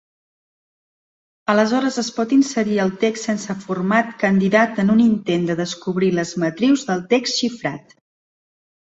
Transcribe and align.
Aleshores 1.53 1.99
es 2.03 2.09
pot 2.15 2.33
inserir 2.39 2.79
el 2.87 2.95
text 3.05 3.29
sense 3.31 3.57
format 3.67 4.11
candidat 4.25 4.83
en 4.87 4.93
un 4.97 5.07
intent 5.07 5.49
de 5.53 5.61
descobrir 5.63 6.13
les 6.21 6.37
matrius 6.49 6.91
del 6.93 7.09
text 7.17 7.43
xifrat. 7.47 7.99